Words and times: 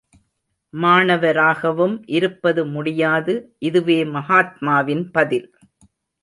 மாணவராகவும் 0.73 2.03
இருப்பது 2.07 2.65
முடியாது 2.65 3.35
இதுவே 3.59 4.03
மகாத்மாவின் 4.07 5.05
பதில். 5.11 5.47